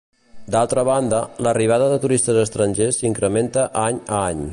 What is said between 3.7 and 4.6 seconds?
any a any.